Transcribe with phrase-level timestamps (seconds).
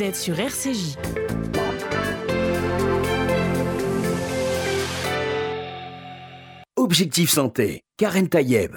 [0.00, 0.96] Êtes sur RCJ.
[6.76, 8.72] Objectif Santé, Karen Tayeb.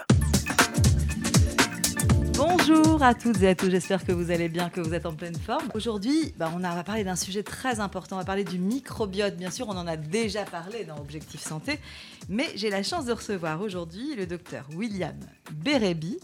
[2.99, 5.13] Bonjour à toutes et à tous, j'espère que vous allez bien, que vous êtes en
[5.13, 5.69] pleine forme.
[5.73, 9.37] Aujourd'hui, bah, on, va parler d'un sujet très important, on va parler du microbiote.
[9.37, 11.79] Bien sûr, on en a déjà parlé dans Objectif Santé,
[12.27, 15.15] mais j'ai la chance de recevoir aujourd'hui le docteur William
[15.63, 16.19] Bérébi.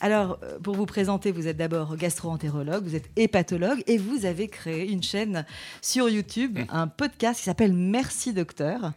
[0.00, 4.48] Alors, euh, pour vous présenter, vous êtes d'abord gastro-entérologue, vous êtes hépatologue et vous avez
[4.48, 5.46] créé une chaîne
[5.80, 8.94] sur YouTube, un podcast qui s'appelle Merci Docteur.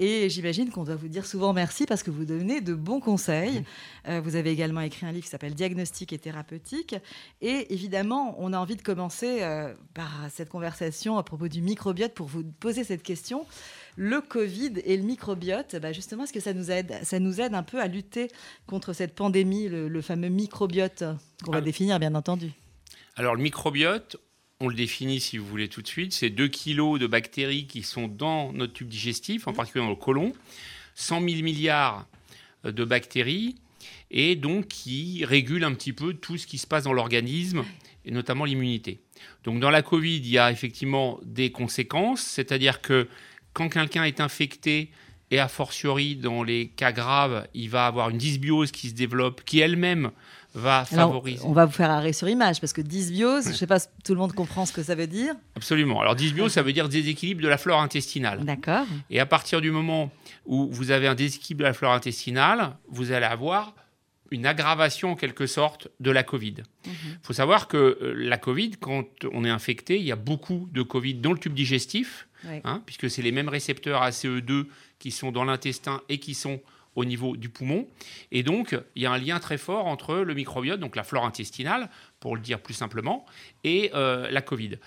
[0.00, 3.64] Et j'imagine qu'on doit vous dire souvent merci parce que vous donnez de bons conseils.
[4.06, 6.94] Euh, vous avez également écrit un livre qui s'appelle Diagnostic et thérapeutique.
[7.40, 12.14] Et évidemment, on a envie de commencer euh, par cette conversation à propos du microbiote
[12.14, 13.44] pour vous poser cette question.
[13.96, 17.54] Le Covid et le microbiote, bah justement, est-ce que ça nous, aide, ça nous aide
[17.54, 18.28] un peu à lutter
[18.68, 21.02] contre cette pandémie, le, le fameux microbiote
[21.44, 21.60] qu'on va Ah.
[21.60, 22.52] définir, bien entendu?
[23.16, 24.16] Alors le microbiote,
[24.60, 27.82] on le définit si vous voulez tout de suite, c'est 2 kilos de bactéries qui
[27.82, 30.32] sont dans notre tube digestif, en particulier dans le côlon,
[30.94, 32.06] 100 000 milliards
[32.64, 33.54] de bactéries,
[34.10, 37.64] et donc qui régulent un petit peu tout ce qui se passe dans l'organisme,
[38.04, 39.00] et notamment l'immunité.
[39.44, 43.06] Donc dans la Covid, il y a effectivement des conséquences, c'est-à-dire que
[43.52, 44.90] quand quelqu'un est infecté,
[45.30, 49.44] et a fortiori dans les cas graves, il va avoir une dysbiose qui se développe,
[49.44, 50.10] qui elle-même
[50.58, 51.40] va Alors, favoriser.
[51.44, 53.88] on va vous faire arrêt sur image parce que dysbiose, je ne sais pas si
[54.04, 55.34] tout le monde comprend ce que ça veut dire.
[55.56, 56.00] Absolument.
[56.00, 58.44] Alors dysbiose, ça veut dire déséquilibre de la flore intestinale.
[58.44, 58.86] D'accord.
[59.10, 60.10] Et à partir du moment
[60.46, 63.74] où vous avez un déséquilibre de la flore intestinale, vous allez avoir
[64.30, 66.56] une aggravation en quelque sorte de la Covid.
[66.84, 66.92] Il
[67.22, 70.82] faut savoir que euh, la Covid, quand on est infecté, il y a beaucoup de
[70.82, 72.28] Covid dans le tube digestif,
[72.64, 74.66] hein, puisque c'est les mêmes récepteurs ACE2
[74.98, 76.60] qui sont dans l'intestin et qui sont
[76.98, 77.86] au niveau du poumon.
[78.32, 81.24] Et donc, il y a un lien très fort entre le microbiote, donc la flore
[81.24, 83.24] intestinale, pour le dire plus simplement,
[83.62, 84.78] et euh, la Covid.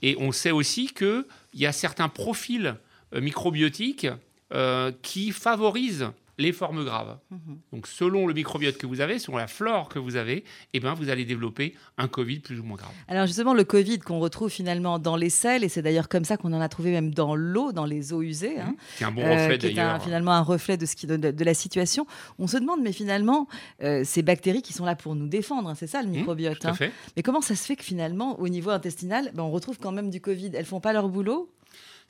[0.00, 2.76] Et on sait aussi qu'il y a certains profils
[3.14, 4.06] euh, microbiotiques
[4.54, 7.18] euh, qui favorisent les formes graves.
[7.30, 7.58] Mhm.
[7.72, 10.94] Donc, selon le microbiote que vous avez, selon la flore que vous avez, eh ben,
[10.94, 12.92] vous allez développer un Covid plus ou moins grave.
[13.08, 16.36] Alors justement, le Covid qu'on retrouve finalement dans les selles, et c'est d'ailleurs comme ça
[16.36, 19.22] qu'on en a trouvé même dans l'eau, dans les eaux usées, hein, C'est un bon
[19.22, 20.02] euh, reflet qui est d'ailleurs.
[20.02, 22.06] finalement un reflet de, ce qui, de, de la situation.
[22.38, 23.48] On se demande, mais finalement,
[23.82, 26.56] euh, ces bactéries qui sont là pour nous défendre, hein, c'est ça le microbiote.
[26.56, 26.90] Mmh, Tout à hein.
[27.16, 30.10] Mais comment ça se fait que finalement, au niveau intestinal, ben, on retrouve quand même
[30.10, 30.50] du Covid?
[30.54, 31.50] Elles font pas leur boulot?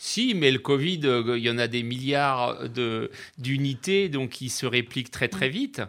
[0.01, 4.49] Si, mais le Covid, euh, il y en a des milliards de- d'unités, donc ils
[4.51, 5.83] se répliquent très très vite.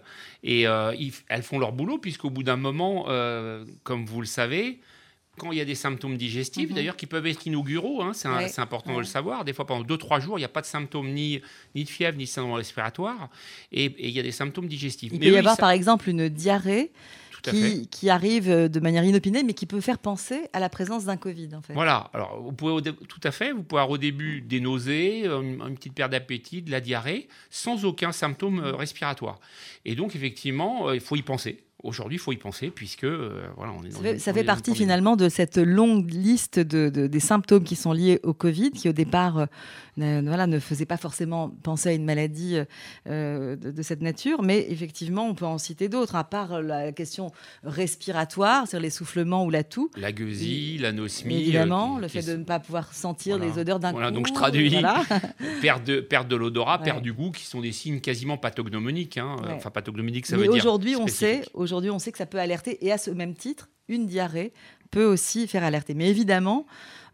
[0.44, 4.26] Et euh, ils- elles font leur boulot, puisqu'au bout d'un moment, euh, comme vous le
[4.28, 4.80] savez,
[5.38, 6.76] quand il y a des symptômes digestifs, Mhm.
[6.76, 8.96] d'ailleurs, qui peuvent être inauguraux, hein, c'est un- Ouais, c'est important ouais.
[8.98, 9.46] de le savoir.
[9.46, 11.40] Des fois, pendant 2-3 jours, il n'y a pas de symptômes ni,
[11.76, 13.30] ni de fièvre, ni de syndrome respiratoire,
[13.72, 15.12] et, et il y a des symptômes digestifs.
[15.14, 16.92] Il Mais peut y avoir par exemple une diarrhée
[17.42, 17.86] tout à fait.
[17.90, 21.18] qui, arrive euh, de manière inopinée, mais qui peut faire penser à la présence d'un
[21.18, 21.74] Covid en fait.
[21.74, 25.42] Voilà, alors vous pouvez tout à fait, vous pouvez avoir au début des nausées, euh,
[25.42, 29.40] une, une petite perte d'appétit, de la diarrhée, sans aucun symptôme euh, respiratoire.
[29.86, 31.64] Et donc effectivement, il faut y penser.
[31.84, 33.92] Aujourd'hui, il faut y penser puisque euh, voilà, on est.
[33.92, 36.90] Ça dans fait, une- ça on fait est partie finalement de cette longue liste de,
[36.90, 39.46] de- des symptômes qui sont liés au Covid, qui au départ euh,
[39.96, 42.58] ne, voilà, ne faisaient pas forcément penser à une maladie
[43.08, 46.92] euh, de, de cette nature, mais effectivement, on peut en citer d'autres, à part la
[46.92, 47.32] question
[47.64, 49.90] respiratoire, c'est-à-dire l'essoufflement ou la toux.
[49.98, 51.40] La gueusie, l'anosmie.
[51.42, 53.54] Évidemment, qui- le qui fait de ne pas pouvoir sentir Voilà.
[53.54, 54.16] les odeurs d'un Voilà, coup.
[54.16, 54.70] donc je traduis.
[54.70, 55.02] voilà.
[55.62, 56.84] perte de, perte de l'odorat, Ouais.
[56.84, 59.18] perte du goût, qui sont des signes quasiment pathognomoniques.
[59.18, 59.36] hein.
[59.44, 59.54] Ouais.
[59.54, 60.58] Enfin, pathognomoniques, ça Mais veut dire.
[60.62, 61.42] aujourd'hui, on sait.
[61.70, 64.54] Aujourd'hui, on sait que ça peut alerter, et à ce même titre, une diarrhée
[64.92, 65.94] peut aussi faire alerter.
[65.94, 66.66] Mais évidemment,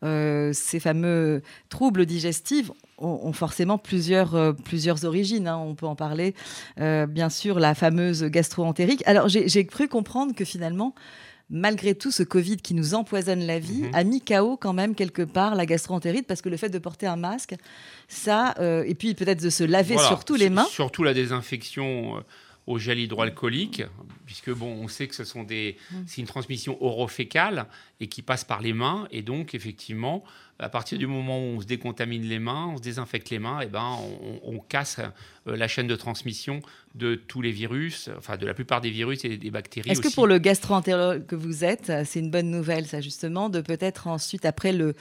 [0.04, 5.48] euh, ces fameux troubles digestifs ont, ont forcément plusieurs, euh, plusieurs origines.
[5.48, 5.58] hein.
[5.58, 6.36] On peut en parler,
[6.80, 9.04] Euh, bien sûr, la fameuse gastro-entérite.
[9.06, 10.96] Alors, j'ai cru comprendre que finalement,
[11.50, 13.92] malgré tout ce Covid qui nous empoisonne la vie, Mhm.
[13.96, 17.06] a mis KO quand même quelque part la gastro-entérite parce que le fait de porter
[17.08, 17.56] un masque,
[18.08, 20.66] ça, euh, et puis peut-être de se laver Voilà, surtout les mains.
[20.70, 22.24] Surtout la désinfection
[22.68, 23.84] au gel hydroalcoolique,
[24.26, 25.96] puisque bon, on sait que ce sont des, Mm.
[26.08, 27.68] c'est une transmission orofécale
[28.00, 30.24] et qui passe par les mains, et donc effectivement,
[30.58, 33.62] à partir du moment où on se décontamine les mains, on se désinfecte les mains,
[33.62, 35.00] et ben on, on casse
[35.48, 36.62] euh, la chaîne de transmission
[36.96, 39.92] de tous les virus, enfin de la plupart des virus et des bactéries.
[39.92, 43.60] Est-ce que pour le gastro-entérologue que vous êtes, c'est une bonne nouvelle, ça justement, de
[43.60, 44.94] peut-être ensuite, après le,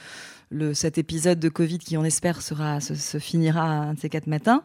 [0.49, 4.09] le, cet épisode de Covid qui, on espère, sera, se, se finira un de ces
[4.09, 4.63] quatre matins,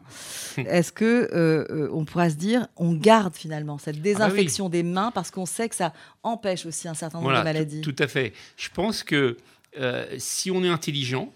[0.57, 4.13] est-ce que euh, euh, on pourra se dire, on garde finalement cette Ah bah oui.
[4.13, 5.93] désinfection des mains parce qu'on sait que ça
[6.23, 7.81] empêche aussi un certain nombre Voilà, de maladies?
[7.81, 8.33] Tout, tout à fait.
[8.57, 9.37] Je pense que
[9.79, 11.33] euh, si on est intelligent,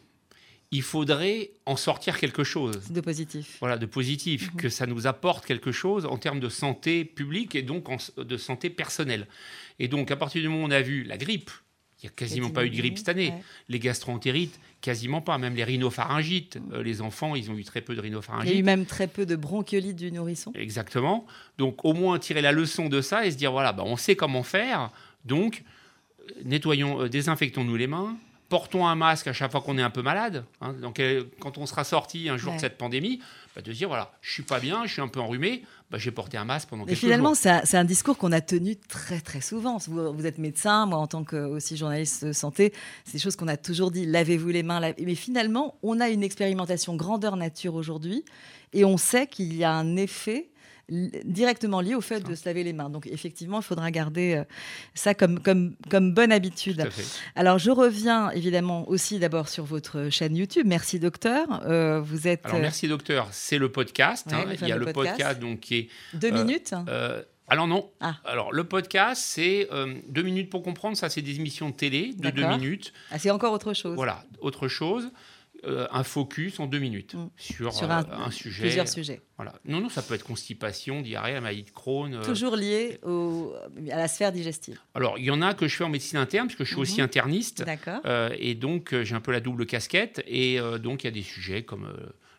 [0.75, 2.79] il faudrait en sortir quelque chose.
[2.89, 3.57] de positif.
[3.59, 4.59] Voilà, de positif, Mhm.
[4.61, 8.37] que ça nous apporte quelque chose en termes de santé publique et donc en- de
[8.37, 9.27] santé personnelle.
[9.79, 11.49] Et donc, à partir du moment où on a vu la grippe,
[12.01, 13.29] il n'y a quasiment pas eu de grippe cette année.
[13.29, 13.43] Ouais.
[13.69, 15.37] Les gastroentérites, quasiment pas.
[15.37, 18.07] Même les rhinopharyngites, euh, les enfants, ils ont eu très peu de Il y a
[18.07, 18.65] eu rhinopharyngites.
[18.65, 20.51] même très peu de bronchiolite du nourrisson.
[20.55, 21.25] Exactement.
[21.57, 24.15] Donc, au moins tirer la leçon de ça et se dire voilà, bah, on sait
[24.15, 24.91] comment faire.
[25.23, 25.63] Donc,
[26.19, 28.17] euh, nettoyons, euh, désinfectons-nous les mains.
[28.49, 30.45] Portons un masque à chaque fois qu'on est un peu malade.
[30.61, 30.73] hein.
[30.73, 32.57] donc, euh, quand on sera sorti un jour Ouais.
[32.57, 33.19] de cette pandémie,
[33.55, 36.11] bah, de dire voilà, je suis pas bien, je suis un peu enrumé, bah, j'ai
[36.11, 37.37] porté un masque pendant Mais quelques finalement, jours.
[37.37, 39.77] c'est un, c'est un discours qu'on a tenu très très souvent.
[39.87, 42.71] Vous, vous êtes médecin, moi en tant que aussi journaliste de santé,
[43.03, 44.05] c'est des choses qu'on a toujours dit.
[44.05, 44.79] Lavez-vous les mains.
[45.01, 48.25] Mais finalement, on a une expérimentation grandeur nature aujourd'hui,
[48.73, 50.49] et on sait qu'il y a un effet
[50.89, 52.89] directement lié au fait de se laver les mains.
[52.89, 54.43] Donc effectivement, il faudra garder euh,
[54.93, 56.87] ça comme, comme, comme bonne habitude.
[57.35, 60.65] Alors je reviens évidemment aussi d'abord sur votre chaîne YouTube.
[60.67, 61.61] Merci docteur.
[61.65, 63.27] Euh, vous êtes Alors, euh, merci docteur.
[63.31, 64.27] C'est le podcast.
[64.27, 64.45] Ouais, hein.
[64.47, 65.17] le Il y a le podcast.
[65.17, 66.73] podcast donc, qui est deux euh, minutes.
[66.87, 67.91] Euh, alors non.
[67.99, 68.15] Ah.
[68.25, 70.97] Alors le podcast, c'est euh, deux minutes pour comprendre.
[70.97, 72.93] Ça, c'est des émissions de télé de deux minutes.
[73.11, 73.95] Ah, c'est encore autre chose.
[73.95, 74.23] Voilà.
[74.39, 75.11] Autre chose,
[75.67, 77.29] euh, un focus en deux minutes Mm.
[77.37, 78.61] sur, Sur euh, un- un, sujet.
[78.63, 79.21] Plusieurs sujets.
[79.37, 79.53] Voilà.
[79.65, 82.13] Non, non, ça peut être constipation, diarrhée, maladie de Crohn.
[82.13, 82.23] euh.
[82.23, 83.53] Toujours lié au-
[83.91, 84.79] à la sphère digestive.
[84.93, 86.99] Alors il y en a que je fais en médecine interne puisque je suis aussi
[86.99, 87.05] Mhm.
[87.05, 87.63] interniste.
[87.63, 88.01] D'accord.
[88.37, 90.23] Et donc, j'ai un peu la double casquette.
[90.27, 91.87] Et donc, il y a des sujets comme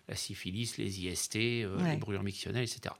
[0.08, 1.34] la syphilis, les IST,
[1.66, 1.90] Ouais.
[1.92, 2.94] les brûlures mictionnelles, etc.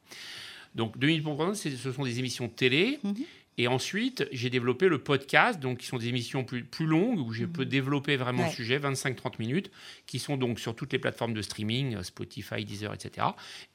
[0.75, 2.99] Donc, 2000 pour ce sont des émissions de télé.
[3.03, 3.15] Mhm.
[3.59, 7.33] Et ensuite, j'ai développé le podcast, donc qui sont des émissions plus, plus longues, où
[7.33, 8.49] je peux développer vraiment Ouais.
[8.51, 9.71] le sujet, 25-30 minutes,
[10.07, 13.29] qui sont donc sur toutes les plateformes de streaming, euh, Spotify, Deezer, etc.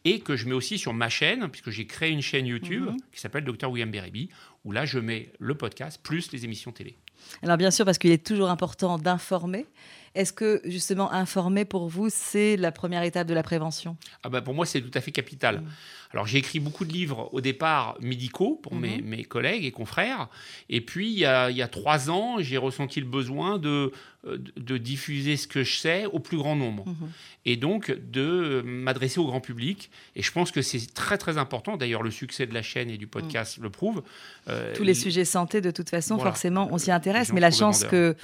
[0.06, 2.98] Et que je mets aussi sur ma chaîne, puisque j'ai créé une chaîne YouTube Mhm.
[3.12, 4.30] qui s'appelle Dr William Berryby,
[4.66, 6.96] où là, je mets le podcast plus les émissions télé.
[7.44, 9.66] Alors bien sûr, parce qu'il est toujours important d'informer.
[10.14, 13.96] Est-ce que justement informer pour vous, c'est la première étape de la prévention?
[14.24, 15.62] Ah bah pour moi, c'est tout à fait capital.
[15.62, 15.68] Mm.
[16.14, 19.06] Alors, j'ai écrit beaucoup de livres au départ médicaux pour mes, Mhm.
[19.06, 20.28] mes collègues et confrères.
[20.68, 23.94] Et puis, il y a, il y a trois ans, j'ai ressenti le besoin de,
[24.28, 26.86] euh, de, diffuser ce que je sais au plus grand nombre.
[26.86, 27.12] Mhm.
[27.46, 29.90] Et donc, de euh, m'adresser au grand public.
[30.18, 31.78] Et je pense que c'est très, très important.
[31.78, 34.04] D'ailleurs, le succès de la chaîne et du podcast le prouve.
[34.52, 36.32] Euh, Tous les sujets santé, de toute façon, Voilà.
[36.32, 37.32] forcément, on s'y Les intéresse.
[37.34, 38.16] Mais la chance que,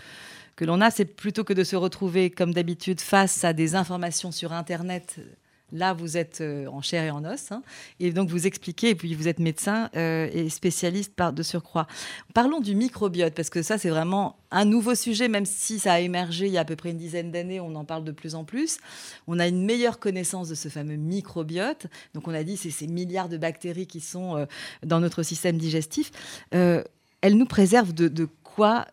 [0.55, 4.31] que l'on a, c'est plutôt que de se retrouver, comme d'habitude, face à des informations
[4.31, 5.15] sur Internet.
[5.73, 7.51] Là, vous êtes euh, en chair et en os.
[7.51, 7.61] hein.
[7.99, 11.87] et donc, vous expliquez, et puis vous êtes médecin euh, et spécialiste par, de surcroît.
[12.33, 15.99] Parlons du microbiote, parce que ça, c'est vraiment un nouveau sujet, même si ça a
[15.99, 18.33] émergé il y a à peu près une dizaine d'années, on en parle de plus
[18.33, 18.77] en plus.
[19.27, 21.87] On a une meilleure connaissance de ce fameux microbiote.
[22.13, 24.45] Donc, on a dit, c'est ces milliards de bactéries qui sont euh,
[24.85, 26.11] dans notre système digestif.
[26.51, 28.85] Elles nous préservent de, quoi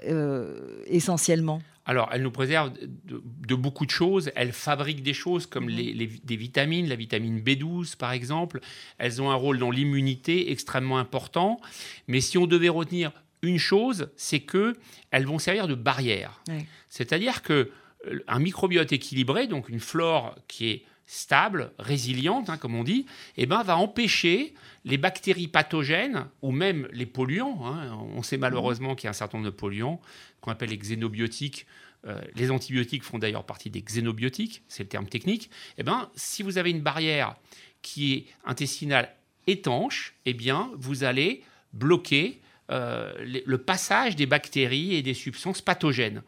[0.86, 1.60] essentiellement?
[1.86, 2.72] Alors, elle nous préserve
[3.04, 4.30] de, de beaucoup de choses.
[4.36, 5.70] Elle fabrique des choses comme Mhm.
[5.70, 8.60] les, les- des vitamines, la vitamine B12 par exemple.
[8.98, 11.60] Elles ont un rôle dans l'immunité extrêmement important.
[12.08, 14.74] Mais si on devait retenir une chose, c'est que
[15.10, 16.42] elles vont servir de barrière.
[16.88, 17.70] C'est-à-dire que
[18.06, 23.06] euh, un microbiote équilibré, donc une flore qui est stable, résiliente, hein, comme on dit,
[23.36, 24.54] eh ben, va empêcher
[24.84, 27.66] les bactéries pathogènes ou même les polluants.
[27.66, 27.96] hein.
[28.14, 30.00] On sait malheureusement qu'il y a un certain nombre de polluants
[30.40, 31.66] qu'on appelle les xénobiotiques.
[32.06, 35.50] Euh, les antibiotiques font d'ailleurs partie des xénobiotiques, c'est le terme technique.
[35.78, 37.36] Eh ben, si vous avez une barrière
[37.82, 39.14] qui est intestinale
[39.46, 41.42] étanche, eh bien, vous allez
[41.72, 42.40] bloquer
[42.70, 43.12] euh,
[43.46, 46.22] le passage des bactéries et des substances pathogènes.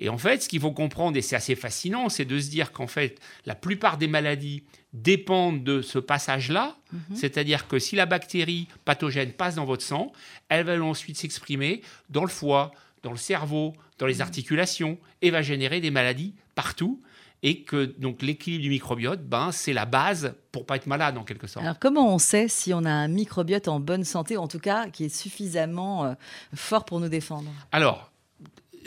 [0.00, 2.72] Et en fait, ce qu'il faut comprendre, et c'est assez fascinant, c'est de se dire
[2.72, 4.64] qu'en fait, la plupart des maladies
[4.94, 6.76] dépendent de ce passage-là.
[7.14, 10.10] C'est-à-dire que si la bactérie pathogène passe dans votre sang,
[10.48, 15.42] elle va ensuite s'exprimer dans le foie, dans le cerveau, dans les articulations, et va
[15.42, 17.00] générer des maladies partout.
[17.42, 21.24] Et que donc l'équilibre du microbiote, ben, c'est la base pour pas être malade en
[21.24, 21.64] quelque sorte.
[21.64, 24.88] Alors, comment on sait si on a un microbiote en bonne santé, en tout cas
[24.88, 26.12] qui est suffisamment euh,
[26.54, 27.48] fort pour nous défendre?
[27.72, 28.09] Alors,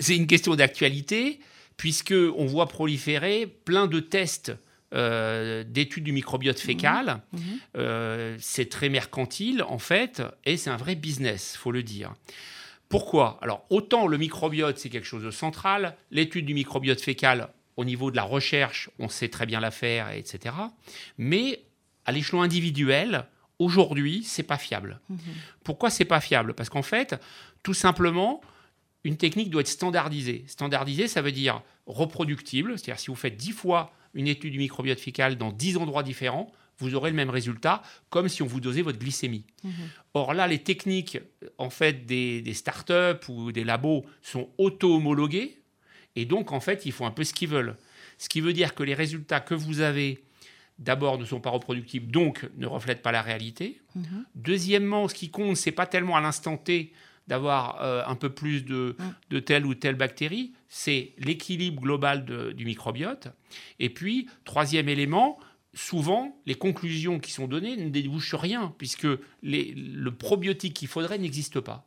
[0.03, 1.39] c'est une question d'actualité,
[1.77, 4.53] puisque on voit proliférer plein de tests
[4.93, 7.21] euh, d'études du microbiote fécal.
[7.31, 7.41] Mhm.
[7.77, 12.13] Euh, c'est très mercantile, en fait, et c'est un vrai business, faut le dire.
[12.89, 13.39] Pourquoi?
[13.41, 18.11] Alors, autant le microbiote, c'est quelque chose de central, l'étude du microbiote fécal, au niveau
[18.11, 20.53] de la recherche, on sait très bien la faire, etc.
[21.17, 21.63] Mais
[22.05, 23.25] à l'échelon individuel,
[23.57, 24.99] aujourd'hui, c'est pas fiable.
[25.63, 26.53] Pourquoi c'est pas fiable?
[26.53, 27.19] Parce qu'en fait,
[27.63, 28.41] tout simplement,
[29.03, 30.45] une technique doit être standardisée.
[30.47, 34.99] Standardisée, ça veut dire reproductible, c'est-à-dire si vous faites 10 fois une étude du microbiote
[34.99, 38.81] fécal dans 10 endroits différents, vous aurez le même résultat, comme si on vous dosait
[38.81, 39.45] votre glycémie.
[40.13, 41.19] Or là, les techniques
[41.57, 45.59] en fait des, des startups ou des labos sont auto-homologuées,
[46.15, 47.75] et donc en fait, ils font un peu ce qu'ils veulent.
[48.17, 50.23] Ce qui veut dire que les résultats que vous avez,
[50.79, 53.81] d'abord, ne sont pas reproductibles, donc ne reflètent pas la réalité.
[53.95, 54.25] Mhm.
[54.35, 56.93] Deuxièmement, ce qui compte, c'est pas tellement à l'instant T
[57.27, 59.03] d'avoir euh, un peu plus de, Mm.
[59.31, 63.27] de telle ou telle bactérie, c'est l'équilibre global de- du microbiote.
[63.79, 65.39] Et puis, troisième élément,
[65.73, 69.07] souvent, les conclusions qui sont données ne débouchent rien, puisque
[69.41, 71.85] les- le probiotique qu'il faudrait n'existe pas.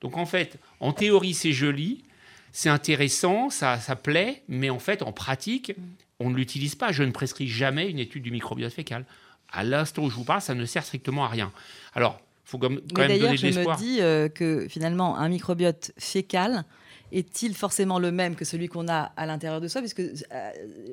[0.00, 2.04] Donc, en fait, en théorie, c'est joli,
[2.52, 5.72] c'est intéressant, ça, ça plaît, mais en fait, en pratique,
[6.20, 6.92] on ne l'utilise pas.
[6.92, 9.04] Je ne prescris jamais une étude du microbiote fécal.
[9.50, 11.52] À l'instant où je vous parle, ça ne sert strictement à rien.
[11.94, 12.20] Alors,
[12.52, 15.92] faut quand même quand Mais donner de je me dis euh, que finalement, un microbiote
[15.98, 16.64] fécal
[17.10, 19.80] est-il forcément le même que celui qu'on a à l'intérieur de soi?
[19.80, 20.12] Puisque euh,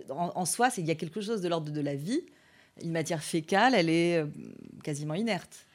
[0.10, 2.22] en, en soi, il y a quelque chose de l'ordre de la vie.
[2.82, 4.26] Une matière fécale, elle est euh,
[4.84, 5.66] quasiment inerte.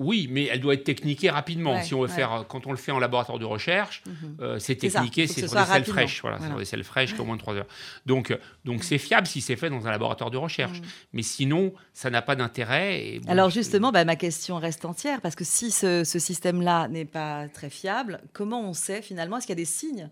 [0.00, 1.74] Oui, mais elle doit être techniquée rapidement.
[1.74, 2.14] Ouais, si on veut ouais.
[2.14, 4.36] faire, quand on le fait en laboratoire de recherche, Mhm.
[4.40, 6.20] euh, c'est techniqué, c'est ce sur des selles fraîches.
[6.22, 7.66] Voilà, sur des selles fraîches qui ont moins de 3 heures.
[8.06, 10.80] Donc, euh, donc c'est fiable si c'est fait dans un laboratoire de recherche.
[10.80, 10.86] Mhm.
[11.14, 13.18] Mais sinon, ça n'a pas d'intérêt.
[13.22, 17.04] bon, Alors justement, bah, ma question reste entière, parce que si ce, ce système-là n'est
[17.04, 20.10] pas très fiable, comment on sait finalement, est-ce qu'il y a des signes,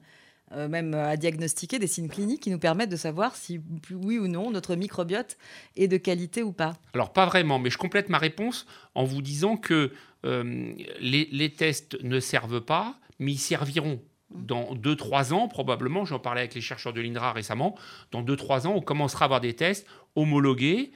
[0.53, 3.61] euh, même à diagnostiquer, des signes cliniques qui nous permettent de savoir si
[3.91, 5.39] oui ou non notre microbiote
[5.77, 9.23] est de qualité ou pas Alors, pas vraiment, mais je complète ma réponse en vous
[9.23, 9.93] disant que
[10.25, 14.01] euh, les, les tests ne servent pas, mais ils serviront.
[14.31, 17.77] Dans 2-3 ans, probablement, j'en parlais avec les chercheurs de l'INRA récemment,
[18.13, 20.93] dans 2-3 ans, on commencera à avoir des tests homologués,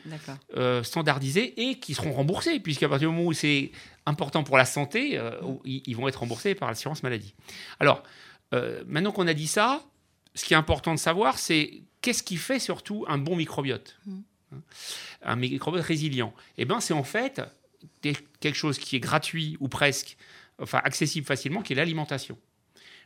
[0.57, 3.73] euh, standardisés et qui seront remboursés, puisqu'à partir du moment où c'est
[4.07, 5.21] important pour la santé,
[5.64, 7.35] ils, ils vont être remboursés par l'assurance maladie.
[7.78, 8.02] Alors,
[8.52, 9.85] euh, maintenant qu'on a dit ça,
[10.35, 14.23] ce qui est important de savoir, c'est qu'est-ce qui fait surtout un bon microbiote Mhm.
[14.52, 14.61] Hein
[15.23, 16.35] Un microbiote résilient.
[16.59, 17.40] Eh bien, c'est en fait
[18.02, 20.16] quelque chose qui est gratuit ou presque,
[20.61, 22.37] enfin accessible facilement, qui est l'alimentation.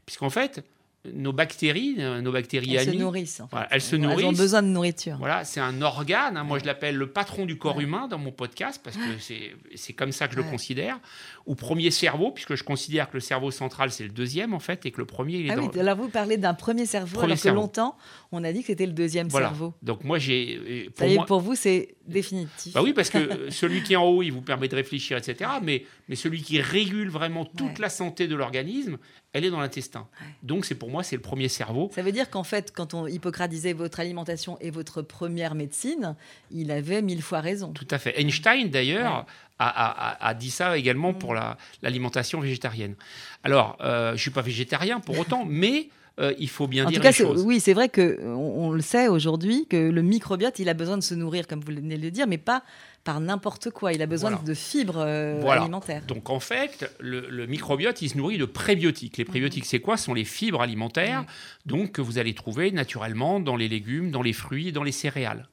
[0.07, 0.65] Puisqu'en fait,
[1.13, 3.41] nos bactéries, euh, nos bactéries Elles se nourrissent.
[3.41, 3.51] en fait.
[3.57, 4.39] voilà, elles se Elles ont nourrissent.
[4.39, 5.17] besoin de nourriture.
[5.19, 6.37] Voilà, c'est un organe.
[6.37, 6.45] hein.
[6.45, 7.85] Moi, je l'appelle le patron du corps Ouais.
[7.85, 9.03] humain dans mon podcast parce que
[9.75, 10.99] c'est comme ça que je le considère.
[11.47, 14.87] Ou premier cerveau, puisque je considère que le cerveau central, c'est le deuxième, en fait,
[14.87, 15.69] et que le premier, il est Ah dans.
[15.71, 17.61] oui, alors vous parlez d'un premier cerveau, Premier alors que cerveau.
[17.61, 17.99] longtemps,
[18.33, 19.49] on a dit que c'était le deuxième Voilà.
[19.49, 19.75] cerveau.
[19.83, 20.59] Donc, moi, j'ai.
[20.87, 22.73] euh, Pour moi, pour vous, c'est définitif.
[22.73, 23.19] Bah oui, parce que
[23.51, 25.51] celui qui est en haut, il vous permet de réfléchir, etc.
[25.63, 28.97] Mais, mais celui qui régule vraiment toute la santé de l'organisme,
[29.35, 30.07] elle est dans l'intestin.
[30.21, 30.27] Ouais.
[30.43, 31.91] Donc, c'est pour moi, c'est le premier cerveau.
[31.95, 36.17] Ça veut dire qu'en fait, quand on Hippocrate disait votre alimentation est votre première médecine,
[36.51, 37.73] il avait mille fois raison.
[37.73, 38.19] Tout à fait.
[38.19, 39.27] Einstein, d'ailleurs,
[39.59, 41.19] a, a- a- a dit ça également Mm.
[41.19, 42.95] pour la- l'alimentation végétarienne.
[43.43, 45.89] Alors, euh, je ne suis pas végétarien pour autant, mais
[46.21, 47.43] euh, il faut bien En dire tout cas, les choses.
[47.45, 50.97] oui, c'est vrai que on, on le sait aujourd'hui que le microbiote, il a besoin
[50.97, 52.63] de se nourrir, comme vous venez de le dire, mais pas
[53.03, 53.93] par n'importe quoi.
[53.93, 54.45] Il a besoin Voilà.
[54.47, 55.63] de fibres euh, Voilà.
[55.63, 56.03] alimentaires.
[56.07, 59.19] Donc en fait, le, le microbiote, il se nourrit de prébiotiques.
[59.19, 59.97] Les prébiotiques, c'est quoi?
[59.97, 61.25] Ce sont les fibres alimentaires,
[61.67, 65.49] donc que vous allez trouver naturellement dans les légumes, dans les fruits dans les céréales.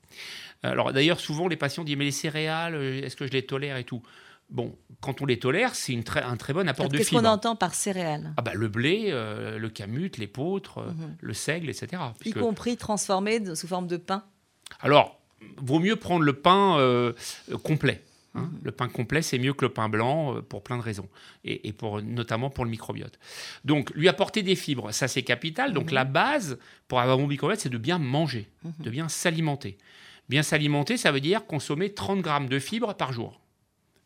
[0.63, 3.77] Alors d'ailleurs, souvent les patients disent mais les céréales, euh, est-ce que je les tolère
[3.77, 4.01] et tout?
[4.51, 7.17] Bon, quand on les tolère, c'est une très- un très bon apport de Qu'est-ce qu'on
[7.19, 7.29] fibres.
[7.29, 8.33] entend par céréales?
[8.37, 11.15] Ah bah, le blé, euh, le camut, l'épeautre, euh, Mhm.
[11.21, 12.01] le seigle, etc.
[12.25, 14.23] Y compris transformés de- sous forme de pain.
[14.81, 15.19] Alors,
[15.57, 17.13] vaut mieux prendre le pain euh,
[17.63, 18.03] complet.
[18.35, 18.41] hein.
[18.41, 18.59] Mhm.
[18.63, 21.07] Le pain complet, c'est mieux que le pain blanc pour plein de raisons,
[21.45, 23.19] et, et pour, notamment pour le microbiote.
[23.65, 25.71] Donc, lui apporter des fibres, ça c'est capital.
[25.73, 25.93] Donc, Mhm.
[25.95, 26.57] la base
[26.89, 29.77] pour avoir un bon microbiote, c'est de bien manger, de bien s'alimenter.
[30.29, 33.39] Bien s'alimenter, ça veut dire consommer 30 grammes de fibres par jour.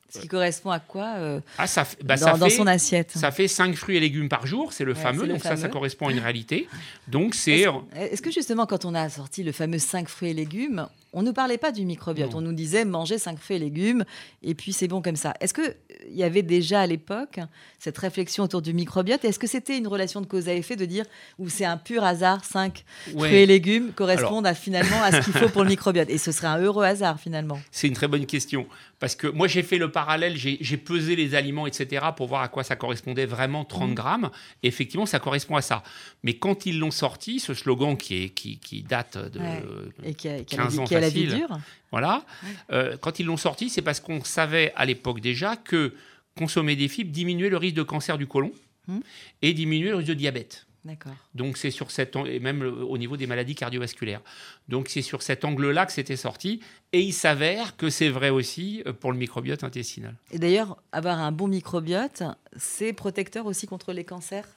[0.09, 3.11] Ce qui correspond à quoi euh, Ah, ça, bah, dans, ça dans fait, son assiette
[3.11, 5.57] ça fait 5 fruits et légumes par jour, c'est le Ouais, fameux, le donc ça,
[5.57, 6.67] ça correspond à une réalité.
[7.07, 7.65] Donc, c'est...
[7.95, 11.31] Est-ce que justement, quand on a sorti le fameux 5 fruits et légumes, on ne
[11.31, 12.31] parlait pas du microbiote.
[12.33, 12.39] Non.
[12.39, 14.03] On nous disait manger 5 fruits et légumes
[14.43, 15.33] et puis c'est bon comme ça.
[15.39, 15.73] Est-ce qu'il
[16.11, 17.39] y avait déjà à l'époque
[17.79, 20.83] cette réflexion autour du microbiote Est-ce que c'était une relation de cause à effet de
[20.83, 21.05] dire
[21.39, 22.83] ou c'est un pur hasard 5
[23.13, 23.27] Ouais.
[23.29, 26.09] fruits et légumes correspondent à, finalement à ce qu'il faut pour le microbiote?
[26.09, 27.59] Et ce serait un heureux hasard finalement.
[27.71, 28.67] C'est une très bonne question.
[28.99, 32.49] Parce que moi, j'ai fait le parallèle, j'ai pesé les aliments, etc., pour voir à
[32.49, 33.95] quoi ça correspondait vraiment 30 Mhm.
[33.95, 34.29] grammes.
[34.61, 35.83] Et effectivement, ça correspond à ça.
[36.23, 39.39] Mais quand ils l'ont sorti, ce slogan qui, est, qui, qui date de.
[39.39, 39.63] Ouais.
[40.03, 41.57] Et qui a, qui a la 15 vie, ans qui a la vie dure.
[41.91, 42.25] Voilà.
[42.43, 42.49] Ouais.
[42.73, 45.93] Euh, quand ils l'ont sorti, c'est parce qu'on savait à l'époque déjà que
[46.37, 48.51] consommer des fibres diminuait le risque de cancer du côlon
[48.89, 49.01] Mhm.
[49.41, 50.64] et diminuait le risque de diabète.
[50.85, 51.13] D'accord.
[51.33, 54.21] Donc c'est sur cet et même le- au niveau des maladies cardiovasculaires.
[54.69, 56.59] Donc c'est sur cet angle-là que c'était sorti
[56.93, 60.13] et il s'avère que c'est vrai aussi euh, pour le microbiote intestinal.
[60.31, 62.21] Et d'ailleurs, avoir un bon microbiote,
[62.55, 64.47] c'est protecteur aussi contre les cancers?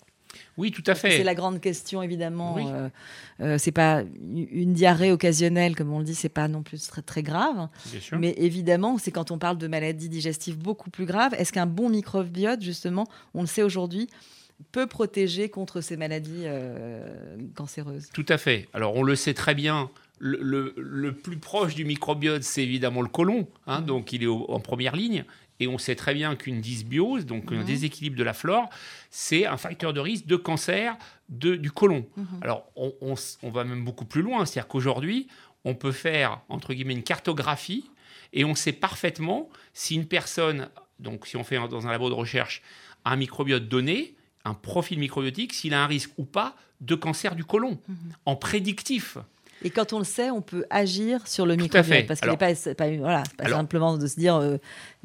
[0.58, 1.25] Oui, tout à C'est fait.
[1.25, 2.54] la grande question, évidemment.
[2.56, 2.64] Oui.
[2.66, 2.88] Euh,
[3.40, 6.87] euh, c'est pas une une diarrhée occasionnelle, comme on le dit, c'est pas non plus
[6.87, 7.68] très, très grave.
[7.87, 8.18] Bien sûr.
[8.18, 11.32] Mais évidemment, c'est quand on parle de maladies digestives beaucoup plus graves.
[11.38, 14.08] Est-ce qu'un bon microbiote, justement, on le sait aujourd'hui,
[14.73, 18.69] peut protéger contre ces maladies euh, cancéreuses Tout à fait.
[18.73, 19.91] Alors on le sait très bien.
[20.21, 23.87] Le, le- le plus proche du microbiote, c'est évidemment le côlon, hein, Mhm.
[23.87, 25.25] donc il est au- en première ligne.
[25.61, 27.65] Et on sait très bien qu'une dysbiose, donc un Mhm.
[27.65, 28.69] déséquilibre de la flore,
[29.11, 30.97] c'est un facteur de risque de cancer
[31.29, 32.07] de- du côlon.
[32.17, 32.27] Mhm.
[32.43, 32.93] Alors, on,
[33.43, 34.45] on va même beaucoup plus loin.
[34.47, 35.29] C'est-à-dire qu'aujourd'hui,
[35.65, 37.85] on peut faire, entre guillemets, une cartographie
[38.33, 40.69] et on sait parfaitement si une personne,
[41.00, 42.62] donc si on fait dans un labo de recherche
[43.05, 44.15] un microbiote donné,
[44.49, 47.97] un profil microbiotique, s'il a un risque ou pas de cancer du côlon, Mhm.
[48.26, 49.19] en prédictif.
[49.64, 52.07] Et quand on le sait, on peut agir sur le Tout microbiote.
[52.07, 54.59] Parce qu'il n'est pas, pas, voilà, c'est pas Alors- simplement de se dire, euh,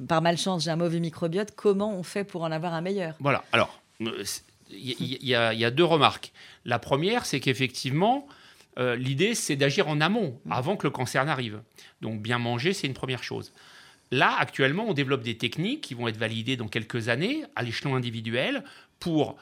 [0.07, 3.15] par malchance, j'ai un mauvais microbiote, comment on fait pour en avoir un meilleur?
[3.19, 3.43] Voilà.
[3.51, 6.31] Alors, il y, a- il y a deux remarques.
[6.65, 8.27] La première, c'est qu'effectivement,
[8.77, 11.61] euh, l'idée, c'est d'agir en amont, avant que le cancer n'arrive.
[12.01, 13.51] Donc, bien manger, c'est une première chose.
[14.11, 17.95] Là, actuellement, on développe des techniques qui vont être validées dans quelques années à l'échelon
[17.95, 18.63] individuel
[19.03, 19.35] pour,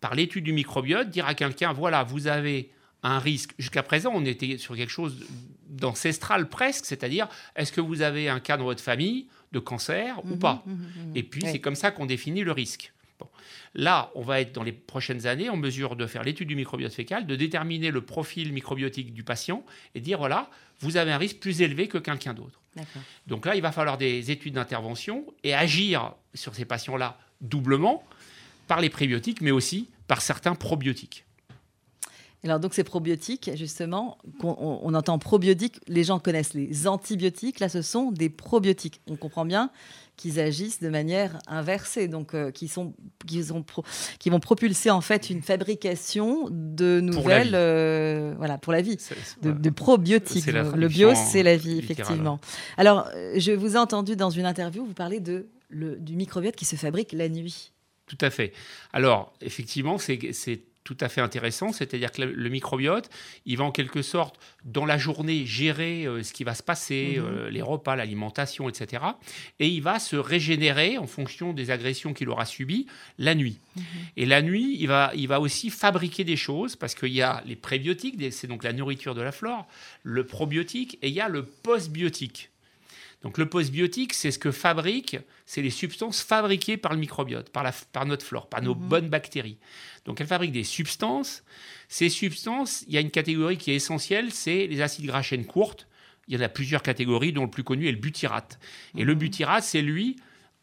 [0.00, 2.70] par l'étude du microbiote, dire à quelqu'un, voilà, vous avez
[3.02, 3.52] un risque.
[3.58, 5.26] Jusqu'à présent, on était sur quelque chose
[5.68, 7.26] d'ancestral presque, c'est-à-dire,
[7.56, 10.74] est-ce que vous avez un cas dans votre famille de cancer ou Mhm, pas mhm,
[10.74, 11.16] mhm.
[11.16, 12.92] et puis, c'est comme ça qu'on définit le risque.
[13.18, 13.26] Bon.
[13.74, 16.92] Là, on va être dans les prochaines années en mesure de faire l'étude du microbiote
[16.92, 19.64] fécal, de déterminer le profil microbiotique du patient
[19.96, 22.60] et dire voilà, vous avez un risque plus élevé que quelqu'un d'autre.
[23.26, 28.04] Donc là, il va falloir des études d'intervention et agir sur ces patients-là doublement
[28.66, 31.24] par les prébiotiques, mais aussi par certains probiotiques.
[32.44, 37.58] Alors donc ces probiotiques, justement, qu'on- on, on entend probiotiques, les gens connaissent les antibiotiques,
[37.58, 39.00] là ce sont des probiotiques.
[39.08, 39.70] On comprend bien
[40.16, 42.94] qu'ils agissent de manière inversée, donc euh, qui, sont,
[43.26, 43.82] qui, sont pro-
[44.20, 47.54] qui vont propulser en fait une fabrication de Pour nouvelles, vie.
[47.54, 48.96] euh, voilà, pour la vie.
[49.42, 50.46] De, probiotiques.
[50.46, 52.38] Le bio, c'est la vie, effectivement.
[52.76, 56.54] Alors, euh, je vous ai entendu dans une interview, vous parlez de, le, du microbiote
[56.54, 57.72] qui se fabrique la nuit.
[58.06, 58.52] Tout à fait.
[58.92, 60.18] Alors, effectivement, c'est
[60.84, 61.72] tout à fait intéressant.
[61.72, 63.10] C'est-à-dire que le, microbiote,
[63.44, 67.16] il va en quelque sorte, dans la journée, gérer euh, ce qui va se passer,
[67.18, 67.24] Mhm.
[67.26, 69.02] euh, les repas, l'alimentation, etc.
[69.58, 72.86] Et il va se régénérer en fonction des agressions qu'il aura subies
[73.18, 73.58] la nuit.
[74.16, 77.42] Et la nuit, il va, il va aussi fabriquer des choses parce qu'il y a
[77.46, 79.66] les prébiotiques, c'est donc la nourriture de la flore,
[80.04, 82.50] le probiotique et il y a le postbiotique.
[83.22, 87.62] Donc le postbiotique, c'est ce que fabrique, c'est les substances fabriquées par le microbiote, par,
[87.64, 88.88] la, par notre flore, par nos Mhm.
[88.88, 89.58] bonnes bactéries.
[90.04, 91.42] Donc elles fabriquent des substances.
[91.88, 95.46] Ces substances, il y a une catégorie qui est essentielle, c'est les acides gras chaînes
[95.46, 95.88] courtes.
[96.28, 98.58] Il y en a plusieurs catégories, dont le plus connu est le butyrate.
[98.96, 99.18] Et le Mhm.
[99.18, 100.16] butyrate, c'est lui,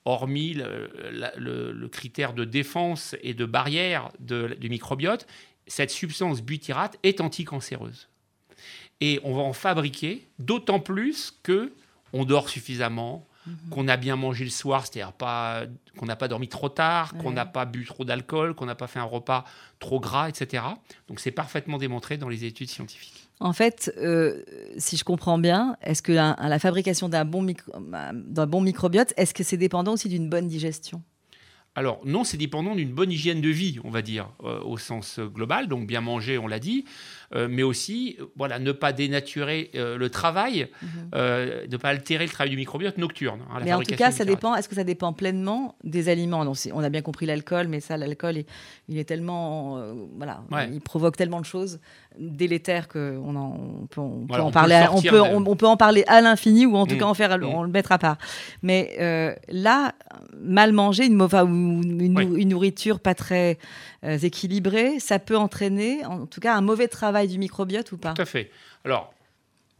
[0.05, 5.25] hormis le, la- le- le critère de défense et de barrière de- du microbiote,
[5.65, 8.09] cette substance butyrate est anticancéreuse.
[9.01, 11.71] Et on va en fabriquer, d'autant plus que
[12.13, 13.55] on dort suffisamment, Mhm.
[13.71, 15.63] qu'on a bien mangé le soir, c'est-à-dire pas,
[15.97, 18.87] qu'on n'a pas dormi trop tard, qu'on n'a pas bu trop d'alcool, qu'on n'a pas
[18.87, 19.43] fait un repas
[19.79, 20.63] trop gras, etc.
[21.09, 23.27] Donc c'est parfaitement démontré dans les études scientifiques.
[23.41, 24.43] En fait, euh,
[24.77, 27.73] si je comprends bien, est-ce que la, la fabrication d'un bon, micro-
[28.13, 31.01] d'un bon microbiote, est-ce que c'est dépendant aussi d'une bonne digestion?
[31.75, 35.17] Alors non, c'est dépendant d'une bonne hygiène de vie, on va dire, euh, au sens
[35.17, 35.67] euh, global.
[35.67, 36.85] Donc bien manger, on l'a dit,
[37.35, 40.67] euh, mais aussi, euh, voilà, ne pas dénaturer euh, le travail,
[41.15, 43.39] euh, ne pas altérer le travail du microbiote nocturne.
[43.49, 43.65] hein, Mhm.
[43.65, 44.55] Mais en tout cas, ça dépend.
[44.55, 46.45] Est-ce que ça dépend pleinement des aliments?
[46.45, 48.45] Donc, On a bien compris l'alcool, mais ça, l'alcool, il,
[48.89, 49.81] il est tellement,
[50.17, 50.69] voilà, Ouais.
[50.71, 51.79] il provoque tellement de choses
[52.19, 54.75] délétères que on, en, on peut, on peut Voilà, en on parler.
[54.75, 55.19] le à- on peut, de-
[55.49, 56.99] on, peut en parler à l'infini, ou en tout Mm.
[56.99, 57.43] cas en faire, Mm.
[57.45, 58.17] on le mettra à part.
[58.61, 59.93] Mais euh, là,
[60.39, 62.41] mal manger, une, mauvaise- une, Oui.
[62.41, 63.57] une nourriture pas très
[64.05, 68.13] euh, équilibrée, ça peut entraîner, en tout cas, un mauvais travail du microbiote ou pas
[68.13, 68.51] Tout à fait.
[68.85, 69.13] Alors,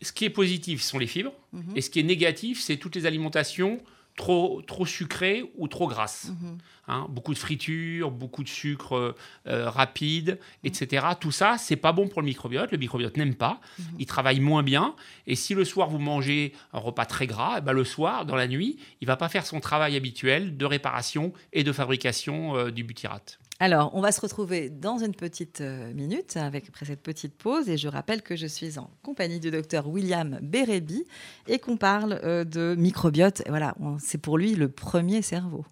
[0.02, 1.74] ce qui est positif, ce sont les fibres, Mhm.
[1.76, 3.80] et ce qui est négatif, c'est toutes les alimentations
[4.16, 6.30] trop, trop sucrées ou trop grasses.
[6.42, 6.58] Mhm.
[6.88, 9.16] Hein, beaucoup de friture, beaucoup de sucre euh,
[9.48, 11.08] euh, rapide, etc.
[11.20, 12.72] Tout ça, c'est pas bon pour le microbiote.
[12.72, 13.60] Le microbiote n'aime pas.
[13.98, 14.94] Il travaille moins bien.
[15.26, 18.36] Et si le soir vous mangez un repas très gras, eh ben, le soir, dans
[18.36, 22.70] la nuit, il va pas faire son travail habituel de réparation et de fabrication euh,
[22.70, 23.40] du butyrate.
[23.64, 27.78] Alors, on va se retrouver dans une petite euh, minute après cette petite pause et
[27.78, 31.06] je rappelle que je suis en compagnie du docteur William Bérébi
[31.48, 33.42] et qu'on parle euh, de microbiote.
[33.46, 35.64] Et voilà, c'est pour lui le premier cerveau.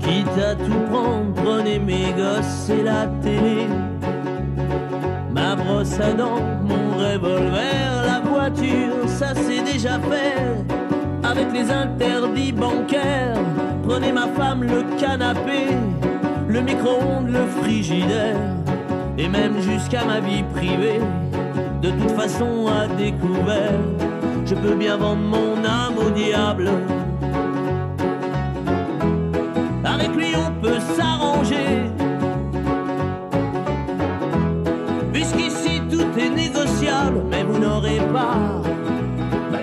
[0.00, 3.68] Quitte à tout prendre, prenez mes gosses et la télé.
[5.30, 10.81] Ma brosse à dents, mon revolver, la voiture, ça c'est déjà fait.
[11.32, 13.38] Avec les interdits bancaires,
[13.88, 15.68] prenez ma femme, le canapé,
[16.46, 18.36] le micro-ondes, le frigidaire,
[19.16, 21.00] et même jusqu'à ma vie privée.
[21.80, 23.80] De toute façon, à découvert,
[24.44, 26.70] je peux bien vendre mon âme au diable.
[29.86, 31.86] Avec lui on peut s'arranger.
[35.14, 38.00] Puisqu'ici tout est négociable, mais vous n'aurez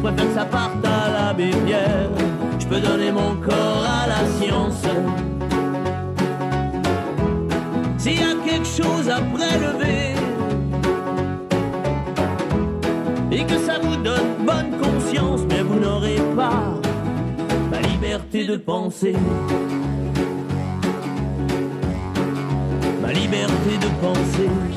[0.00, 2.08] je préfère que ça parte à la bébière.
[2.58, 4.82] Je peux donner mon corps à la science.
[7.98, 10.14] S'il y a quelque chose à prélever
[13.30, 16.80] et que ça vous donne bonne conscience, mais vous n'aurez pas
[17.70, 19.14] la liberté de penser.
[23.02, 24.69] Ma liberté de penser.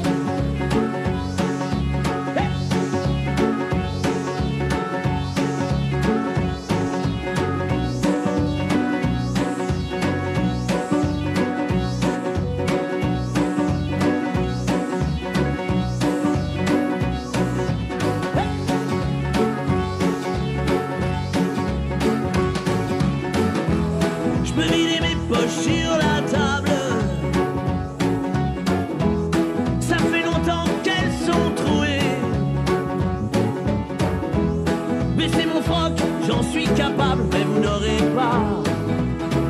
[35.24, 35.94] Baisser mon froc,
[36.28, 38.42] j'en suis capable, mais vous n'aurez pas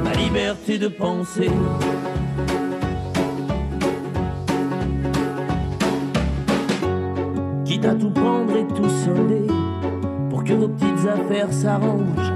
[0.03, 1.49] ma liberté de penser.
[7.65, 9.47] Quitte à tout prendre et tout solder
[10.29, 12.33] pour que vos petites affaires s'arrangent.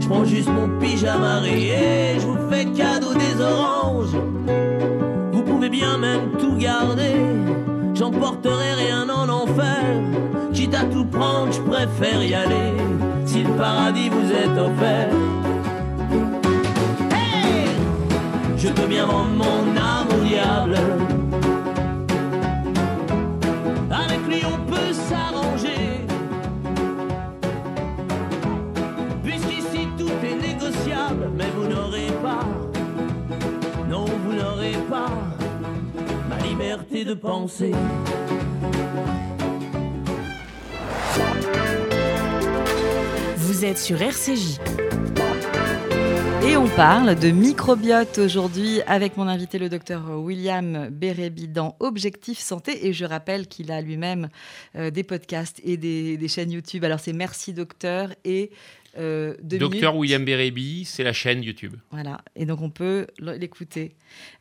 [0.00, 4.16] Je prends juste mon pyjama rayé, je vous fais cadeau des oranges.
[5.30, 7.16] Vous pouvez bien même tout garder,
[7.92, 10.31] j'emporterai rien en enfer.
[10.74, 12.72] À tout prendre, je préfère y aller,
[13.24, 15.10] si le paradis vous est offert.
[18.56, 20.78] Je peux bien vendre mon âme au diable.
[23.90, 26.06] Avec lui on peut s'arranger.
[29.22, 32.46] Puisqu'ici tout est négociable, mais vous n'aurez pas,
[33.88, 35.10] non vous n'aurez pas
[36.28, 37.72] ma liberté de penser.
[43.62, 44.58] Vous êtes sur RCJ.
[46.44, 52.40] Et on parle de microbiote aujourd'hui avec mon invité le docteur William Bérébi dans Objectif
[52.40, 52.88] Santé.
[52.88, 54.30] Et je rappelle qu'il a lui-même
[54.74, 56.82] euh, des podcasts et des, des chaînes YouTube.
[56.82, 58.50] Alors c'est Merci Docteur et
[58.98, 59.96] euh, Docteur.
[59.96, 61.76] William Bérébi, c'est la chaîne YouTube.
[61.90, 63.94] Voilà, et donc on peut l'écouter.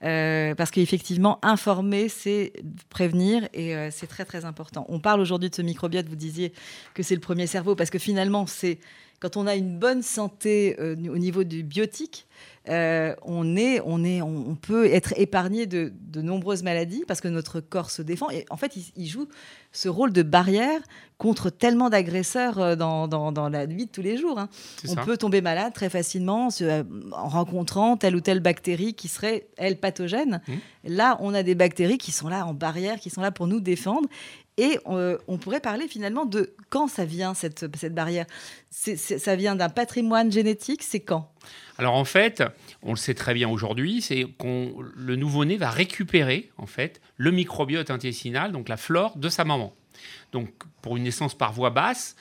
[0.04, 2.54] Euh, parce qu'effectivement, informer, c'est
[2.90, 4.86] prévenir, et euh, c'est très très important.
[4.90, 6.52] On parle aujourd'hui de ce microbiote, vous disiez
[6.94, 8.80] que c'est le premier cerveau, parce que finalement, c'est
[9.22, 12.28] quand on a une bonne santé euh, au niveau du biotique,
[12.70, 17.20] euh, on, est, on, est, on, on peut être épargné de, de nombreuses maladies parce
[17.20, 18.30] que notre corps se défend.
[18.30, 19.28] Et en fait, il, il joue
[19.72, 20.80] ce rôle de barrière
[21.18, 24.38] contre tellement d'agresseurs euh, dans, dans, dans la vie de tous les jours.
[24.38, 24.48] hein.
[24.88, 28.94] On ça peut tomber malade très facilement se- euh, en rencontrant telle ou telle bactérie
[28.94, 30.42] qui serait, elle, pathogène.
[30.48, 30.58] Mhm.
[30.96, 33.60] Là, on a des bactéries qui sont là en barrière, qui sont là pour nous
[33.60, 34.08] défendre.
[34.58, 38.26] Et on pourrait parler finalement de quand ça vient, cette, cette barrière?
[38.70, 41.32] Ça vient d'un patrimoine génétique, c'est quand?
[41.82, 42.44] Alors en fait,
[42.84, 47.32] on le sait très bien aujourd'hui, c'est qu'on le nouveau-né va récupérer en fait le
[47.32, 49.74] microbiote intestinal, donc la flore de sa maman.
[50.32, 50.50] Donc
[50.82, 52.16] pour une naissance par voie basse.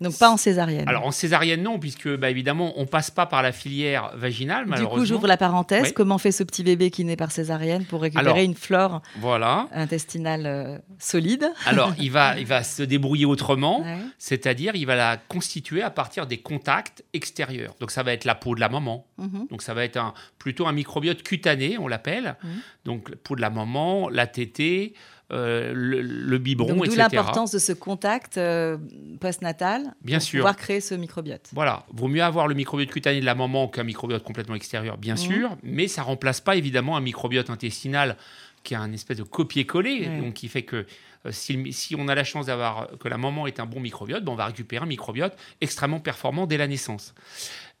[0.00, 0.86] Donc pas en césarienne.
[0.88, 4.70] Alors en césarienne non, puisque bah, évidemment on passe pas par la filière vaginale du
[4.70, 4.98] malheureusement.
[5.00, 5.82] coup, j'ouvre la parenthèse.
[5.84, 5.92] Oui.
[5.94, 9.66] Comment fait ce petit bébé qui naît par césarienne pour récupérer Alors- une flore Voilà.
[9.72, 11.50] intestinale euh, solide?
[11.66, 13.80] Alors il va, il va se débrouiller autrement.
[13.80, 13.96] Ouais.
[14.18, 17.74] C'est-à-dire, il va la constituer à partir des contacts extérieurs.
[17.80, 19.06] Donc, ça va être la peau de la maman.
[19.16, 19.46] Mhm.
[19.50, 22.36] Donc, ça va être un, plutôt un microbiote cutané, on l'appelle.
[22.42, 22.50] Mhm.
[22.84, 24.94] Donc, la peau de la maman, la tétée,
[25.30, 26.96] euh, le, le biberon, Donc, d'où etc.
[26.98, 28.78] l'importance de ce contact euh,
[29.20, 30.38] postnatal Bien pour sûr.
[30.40, 31.50] pouvoir créer ce microbiote.
[31.52, 35.14] Voilà, vaut mieux avoir le microbiote cutané de la maman qu'un microbiote complètement extérieur, bien
[35.14, 35.18] Mhm.
[35.20, 38.16] sûr, mais ça remplace pas évidemment un microbiote intestinal
[38.64, 40.84] qui a un espèce de copier-coller, donc qui fait que
[41.26, 44.24] euh, si, si on a la chance d'avoir que la maman est un bon microbiote,
[44.24, 47.14] ben, on va récupérer un microbiote extrêmement performant dès la naissance.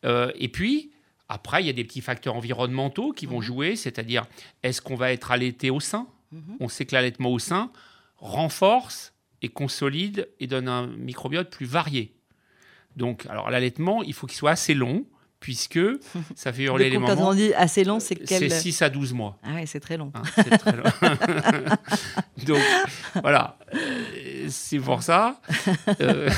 [0.04, 0.90] Euh, et puis
[1.28, 3.42] après, il y a des petits facteurs environnementaux qui vont Mhm.
[3.42, 4.26] jouer, c'est-à-dire
[4.62, 6.06] est-ce qu'on va être allaité au sein?
[6.32, 6.56] Mhm.
[6.60, 7.70] On sait que l'allaitement au sein
[8.16, 9.12] renforce
[9.42, 12.14] et consolide et donne un microbiote plus varié.
[12.96, 15.06] Donc, alors l'allaitement, il faut qu'il soit assez long,
[15.40, 15.78] puisque
[16.34, 17.28] ça fait hurler les quand mamans.
[17.28, 19.38] on dit assez long, c'est C'est quel 6 à 12 mois.
[19.44, 20.10] Ah ouais, c'est très long.
[20.14, 20.82] hein, c'est très long.
[22.46, 22.62] Donc,
[23.22, 23.56] voilà.
[24.48, 25.40] C'est pour ça.
[26.00, 26.28] Euh,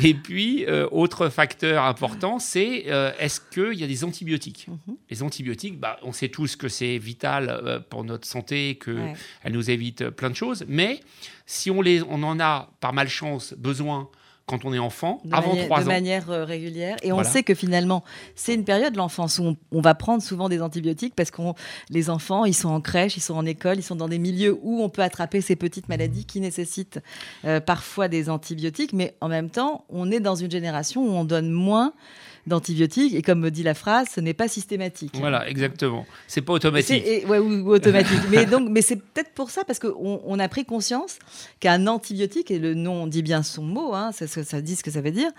[0.00, 4.66] et puis, euh, autre facteur important, c'est euh, est-ce qu'il y a des antibiotiques?
[4.68, 4.96] Mhm.
[5.10, 9.50] Les antibiotiques, bah, on sait tous que c'est vital pour notre santé, qu'elles Ouais.
[9.50, 10.64] nous évitent plein de choses.
[10.68, 11.00] Mais
[11.46, 14.08] si on, les, on en a par malchance besoin
[14.46, 16.96] quand on est enfant, de avant manière, 3 de ans, manière régulière.
[17.02, 17.30] Et on Voilà.
[17.30, 18.04] sait que finalement,
[18.36, 21.42] c'est une période de l'enfance où on, on va prendre souvent des antibiotiques parce que
[21.90, 24.56] les enfants, ils sont en crèche, ils sont en école, ils sont dans des milieux
[24.62, 27.00] où on peut attraper ces petites maladies qui nécessitent
[27.44, 28.92] euh, parfois des antibiotiques.
[28.92, 31.92] Mais en même temps, on est dans une génération où on donne moins
[32.46, 33.14] d'antibiotiques.
[33.14, 35.12] Et comme me dit la phrase, ce n'est pas systématique.
[35.18, 36.06] voilà, exactement.
[36.26, 37.02] C'est pas automatique.
[37.06, 38.18] et- ouais, ou, ou automatique.
[38.30, 41.18] mais donc, mais c'est peut-être pour ça, parce qu'on on a pris conscience
[41.60, 45.00] qu'un antibiotique, et le nom dit bien son mot, hein, ça dit ce que ça
[45.00, 45.30] veut dire.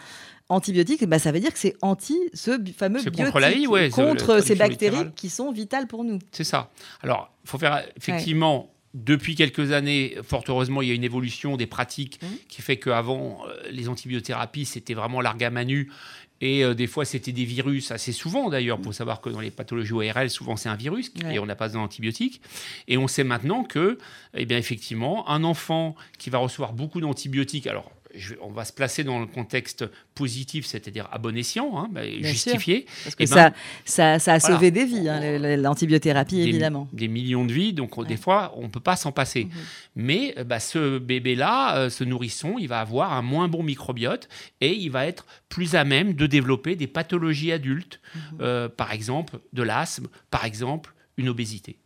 [0.50, 3.90] Antibiotique, bah, ça veut dire que c'est anti ce fameux biotique, contre la vie, ouais,
[3.90, 5.14] contre ces bactéries littérale.
[5.16, 6.20] qui sont vitales pour nous.
[6.32, 6.70] C'est ça.
[7.02, 8.70] Alors, il faut faire effectivement.
[8.94, 12.30] Depuis quelques années, fort heureusement, il y a une évolution des pratiques Mhm.
[12.48, 15.92] qui fait qu'avant, euh, les antibiothérapies, c'était vraiment l'argamanu.
[16.40, 18.78] Et euh, des fois, c'était des virus, assez souvent d'ailleurs.
[18.80, 21.36] Il faut savoir que dans les pathologies ORL, souvent, c'est un virus Ouais.
[21.36, 22.42] et on n'a pas d'antibiotiques.
[22.88, 23.98] Et on sait maintenant que,
[24.36, 28.74] eh bien, effectivement, un enfant qui va recevoir beaucoup d'antibiotiques, alors je on va se
[28.74, 32.86] placer dans le contexte positif, c'est-à-dire à bon escient, hein, bah, justifié.
[33.04, 33.54] Parce que Eh ben, ça,
[33.86, 34.56] ça, ça a voilà.
[34.56, 36.88] sauvé des vies, hein, le- l'antibiothérapie, évidemment.
[36.94, 39.46] des millions de vies, donc on- des fois, on ne peut pas s'en passer.
[39.46, 39.52] Mhm.
[39.96, 44.30] Mais euh, bah, ce bébé-là, euh, ce nourrisson, il va avoir un moins bon microbiote
[44.62, 48.22] et il va être plus à même de développer des pathologies adultes, Mhm.
[48.42, 51.78] euh, par exemple de l'asthme, par exemple une obésité.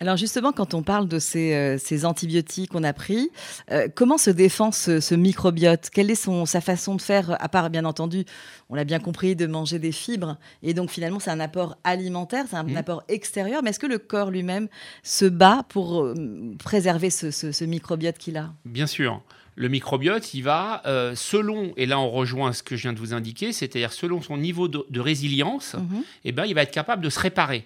[0.00, 3.30] Alors justement, quand on parle de ces, euh, ces antibiotiques qu'on a pris,
[3.70, 5.90] euh, comment se défend ce, ce microbiote?
[5.90, 8.24] Quelle est son, sa façon de faire, à part bien entendu,
[8.70, 12.44] on l'a bien compris, de manger des fibres Et donc finalement, c'est un apport alimentaire,
[12.48, 12.76] c'est un Mhm.
[12.76, 13.62] apport extérieur.
[13.62, 14.68] Mais est-ce que le corps lui-même
[15.02, 16.14] se bat pour euh,
[16.58, 18.52] préserver ce, ce- ce microbiote qu'il a?
[18.64, 19.20] Bien sûr.
[19.56, 22.98] Le microbiote, il va, euh, selon, et là on rejoint ce que je viens de
[22.98, 26.02] vous indiquer, c'est-à-dire selon son niveau de, de résilience, Mhm.
[26.24, 27.64] eh ben, il va être capable de se réparer.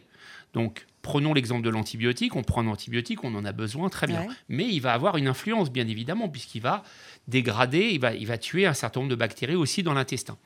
[0.52, 2.36] Donc, prenons l'exemple de l'antibiotique.
[2.36, 4.20] On prend un antibiotique, on en a besoin, très bien.
[4.26, 4.34] Ouais.
[4.50, 6.82] Mais il va avoir une influence, bien évidemment, puisqu'il va
[7.28, 10.36] dégrader, il va, il va tuer un certain nombre de bactéries aussi dans l'intestin.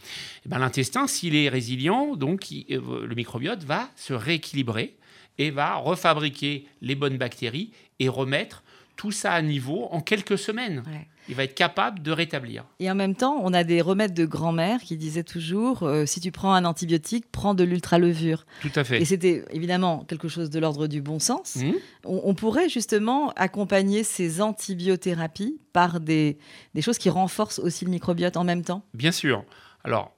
[0.46, 4.94] Eh ben, l'intestin, s'il est résilient, donc il- euh, le microbiote va se rééquilibrer
[5.38, 8.62] et va refabriquer les bonnes bactéries et remettre
[8.96, 10.85] tout ça à niveau en quelques semaines.
[10.87, 11.07] Ouais.
[11.28, 12.64] Il va être capable de rétablir.
[12.80, 16.20] Et en même temps, on a des remèdes de grand-mère qui disaient toujours euh, si
[16.20, 18.44] tu prends un antibiotique, prends de l'ultralevure.
[18.61, 19.00] Tout à fait.
[19.00, 21.56] Et c'était évidemment quelque chose de l'ordre du bon sens.
[21.56, 21.74] Mhm.
[22.04, 26.38] On, on pourrait justement accompagner ces antibiothérapies par des,
[26.74, 28.85] des choses qui renforcent aussi le microbiote en même temps.
[28.94, 29.44] Bien sûr.
[29.85, 30.12] Alors,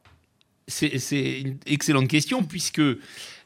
[0.66, 2.80] c'est c'est une excellente question puisque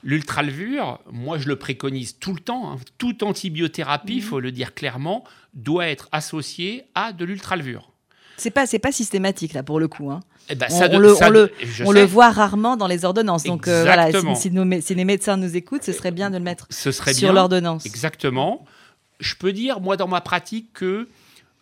[0.03, 2.73] l'ultralevure, moi je le préconise tout le temps.
[2.73, 2.77] hein.
[2.99, 4.29] Toute antibiothérapie, il Mhm.
[4.29, 7.91] faut le dire clairement, doit être associée à de l'ultralevure.
[8.37, 10.11] C'est pas c'est pas systématique là pour le coup.
[10.11, 10.21] hein.
[10.51, 12.05] Eh ben, On- ça on de- le- ça on de- le- je On sais, le
[12.07, 13.43] voit rarement dans les ordonnances.
[13.45, 14.11] Donc euh, voilà,
[14.81, 17.85] si, les médecins nous écoutent, ce serait bien de le mettre Ce serait sur l'ordonnance.
[17.85, 18.65] Exactement.
[19.21, 21.09] Je peux dire, moi, dans ma pratique, que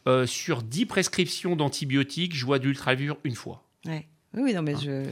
[0.07, 3.65] euh, sur 10 prescriptions d'antibiotiques, je vois de l'ultralevure une fois.
[3.87, 4.07] Ouais.
[4.35, 5.05] Oui, oui, non mais je.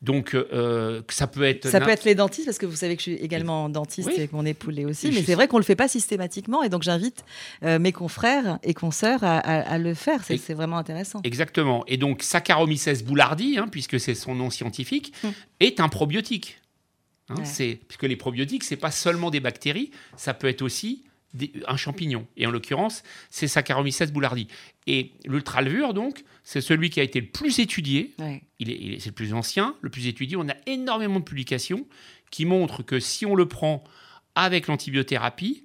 [0.00, 1.68] Donc, euh, ça peut être.
[1.68, 4.20] Ça peut être les dentistes, parce que vous savez que je suis également dentiste Oui.
[4.22, 5.08] et que mon époux l'est aussi.
[5.08, 6.62] Et Mais c'est vrai qu'on ne le fait pas systématiquement.
[6.62, 7.24] Et donc, j'invite
[7.64, 10.22] euh, mes confrères et consoeurs à, à- à le faire.
[10.24, 11.20] C'est vraiment intéressant.
[11.24, 11.82] Exactement.
[11.88, 15.30] Et donc, Saccharomyces boulardii, hein, puisque c'est son nom scientifique, Hmm.
[15.58, 16.60] est un probiotique.
[17.30, 17.80] Hein, Ouais.
[17.88, 21.02] puisque les probiotiques, c'est pas seulement des bactéries, ça peut être aussi
[21.34, 22.26] des- un champignon.
[22.36, 24.48] Et en l'occurrence, c'est Saccharomyces boulardii.
[24.86, 28.14] Et l'ultralevure, donc, c'est celui qui a été le plus étudié.
[28.18, 28.42] Ouais.
[28.58, 30.36] Il est, il est- c'est le plus ancien, le plus étudié.
[30.36, 31.86] On a énormément de publications
[32.30, 33.84] qui montrent que si on le prend
[34.34, 35.64] avec l'antibiothérapie,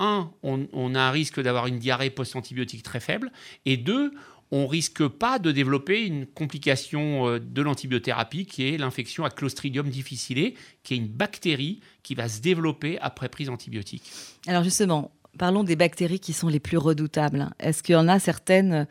[0.00, 3.32] un, on, on a un risque d'avoir une diarrhée post-antibiotique très faible,
[3.66, 4.12] et deux,
[4.50, 9.88] on risque pas de développer une complication euh, de l'antibiothérapie qui est l'infection à Clostridium
[9.88, 14.02] difficile, qui est une bactérie qui va se développer après prise antibiotique.
[14.46, 17.50] Alors, justement, parlons des bactéries qui sont les plus redoutables.
[17.60, 18.86] Est-ce qu'il y en a certaines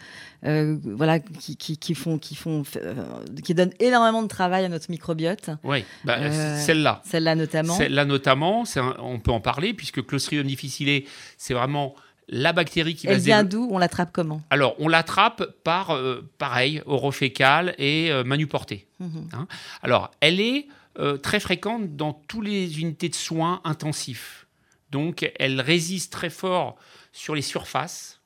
[0.45, 2.93] euh, voilà, qui, qui- qui font, qui, font, euh,
[3.43, 5.49] qui donnent énormément de travail à notre microbiote?
[5.63, 7.01] Oui, bah, Euh, celle-là.
[7.03, 7.73] Celle-là notamment.
[7.73, 11.03] Celle-là notamment, un- on peut en parler puisque Clostridium difficile,
[11.37, 11.95] c'est vraiment
[12.29, 13.67] la bactérie qui va Elle se vient d'où?
[13.71, 14.41] On l'attrape comment?
[14.49, 18.23] Alors, on l'attrape par, euh, pareil, orofécal et euh.
[18.23, 19.29] Mhm.
[19.81, 20.67] Alors, elle est
[20.99, 24.47] euh, très fréquente dans toutes les unités de soins intensifs.
[24.91, 26.75] Donc, elle résiste très fort
[27.11, 28.19] sur les surfaces.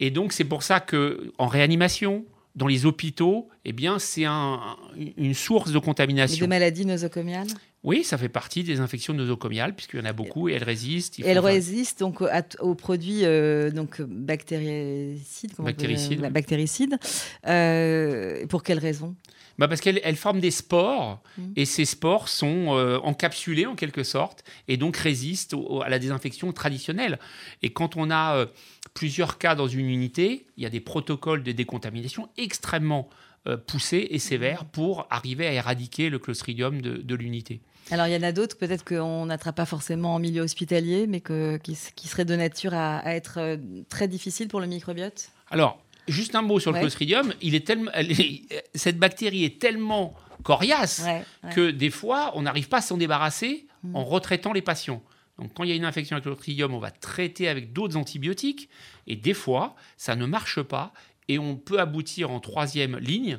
[0.00, 2.24] Et donc, c'est pour ça que en réanimation,
[2.56, 4.76] dans les hôpitaux, eh bien, c'est un-
[5.16, 6.46] une source de Et de contamination.
[6.48, 7.46] maladies nosocomiales?
[7.84, 11.18] Oui, ça fait partie des infections nosocomiales, puisqu'il y en a beaucoup et elles résistent.
[11.18, 15.52] il Et elle faut- résiste donc à- aux produits euh, donc bactéricides.
[15.56, 16.98] comment on peut- Bactéricides, bah, bactéricides.
[17.46, 19.14] Euh, pour quelles raisons?
[19.58, 21.42] Bah parce qu'elles elles forment des spores Mm.
[21.56, 25.98] et ces spores sont euh, encapsulés en quelque sorte et donc résistent au- à la
[25.98, 27.18] désinfection traditionnelle.
[27.62, 28.46] Et quand on a euh,
[28.94, 33.08] plusieurs cas dans une unité, il y a des protocoles de décontamination extrêmement
[33.48, 37.60] euh, poussés et sévères pour arriver à éradiquer le clostridium de, de l'unité.
[37.90, 41.20] Alors il y en a d'autres peut-être qu'on n'attrape pas forcément en milieu hospitalier, mais
[41.20, 43.56] que, qui, qui seraient de nature à, à être euh,
[43.88, 45.28] très difficiles pour le microbiote.
[45.50, 46.78] Alors, juste un mot sur Ouais.
[46.78, 47.34] le clostridium.
[47.42, 51.50] Il est tellement, est- cette bactérie est tellement coriace Ouais, ouais.
[51.54, 53.96] que des fois, on n'arrive pas à s'en débarrasser Mm.
[53.96, 55.02] en retraitant les patients.
[55.40, 57.96] Donc, quand il y a une infection avec le clostridium, on va traiter avec d'autres
[57.96, 58.68] antibiotiques.
[59.08, 60.92] Et des fois, ça ne marche pas.
[61.28, 63.38] Et on peut aboutir en troisième ligne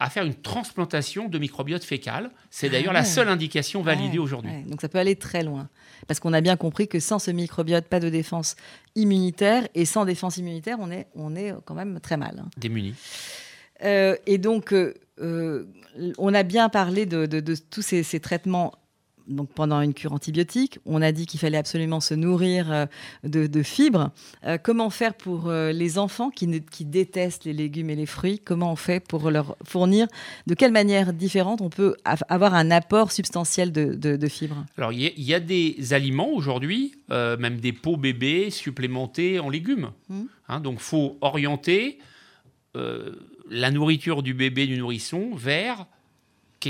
[0.00, 2.30] à faire une transplantation de microbiote fécal.
[2.50, 4.50] C'est d'ailleurs Ah la seule indication validée Ouais, aujourd'hui.
[4.50, 4.62] ouais.
[4.68, 5.68] Donc ça peut aller très loin.
[6.08, 8.56] Parce qu'on a bien compris que sans ce microbiote, pas de défense
[8.96, 9.66] immunitaire.
[9.74, 12.40] Et sans défense immunitaire, on est, on est quand même très mal.
[12.44, 12.50] hein.
[12.56, 12.94] Démunis.
[13.84, 15.66] Euh, et donc, euh, euh,
[16.18, 18.72] on a bien parlé de, de- de tous ces, ces traitements
[19.28, 20.78] donc pendant une cure antibiotique.
[20.86, 22.86] On a dit qu'il fallait absolument se nourrir euh,
[23.24, 24.10] de, de fibres.
[24.44, 28.06] Euh, comment faire pour euh, les enfants qui, ne- qui détestent les légumes et les
[28.06, 30.06] fruits Comment on fait pour leur fournir
[30.46, 34.64] De quelle manière différente on peut av- avoir un apport substantiel de, de- de fibres?
[34.76, 38.50] Alors, il y, a- il y a des aliments aujourd'hui, euh, même des pots bébés
[38.50, 39.90] supplémentés en légumes.
[40.08, 40.26] Mhm.
[40.48, 41.98] Hein, donc, faut orienter
[42.76, 43.12] euh,
[43.50, 45.86] la nourriture du bébé, du nourrisson, vers